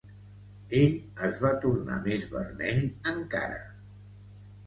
Ell 0.77 0.95
es 1.27 1.35
va 1.43 1.51
tornar 1.65 1.99
més 2.07 2.25
vermell 2.33 2.81
encara. 3.13 3.61